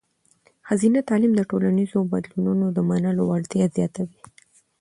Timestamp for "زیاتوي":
3.77-4.19